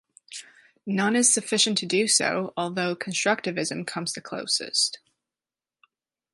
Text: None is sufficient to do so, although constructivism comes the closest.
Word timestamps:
None 0.87 1.15
is 1.15 1.31
sufficient 1.31 1.77
to 1.77 1.85
do 1.85 2.07
so, 2.07 2.55
although 2.57 2.95
constructivism 2.95 3.85
comes 3.85 4.13
the 4.13 4.19
closest. 4.21 4.97